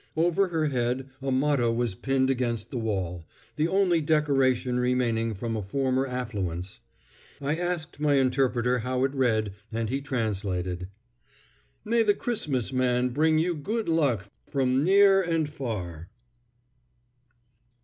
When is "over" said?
0.17-0.47